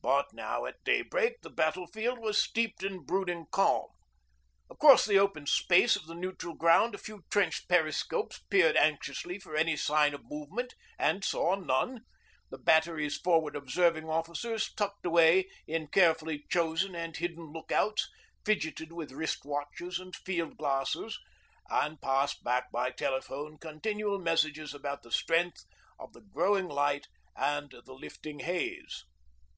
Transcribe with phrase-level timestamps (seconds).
[0.00, 3.88] But now at daybreak the battle field was steeped in brooding calm.
[4.70, 9.54] Across the open space of the neutral ground a few trench periscopes peered anxiously for
[9.54, 12.00] any sign of movement, and saw none;
[12.48, 18.08] the batteries' 'forward observing officers,' tucked away in carefully chosen and hidden look outs,
[18.46, 21.18] fidgeted with wrist watches and field glasses,
[21.68, 25.66] and passed back by telephone continual messages about the strength
[25.98, 27.06] of the growing light
[27.36, 29.04] and the lifting haze.